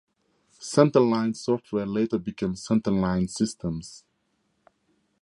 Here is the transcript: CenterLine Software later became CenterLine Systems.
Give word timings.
CenterLine 0.59 1.35
Software 1.35 1.85
later 1.85 2.17
became 2.17 2.55
CenterLine 2.55 3.29
Systems. 3.29 4.03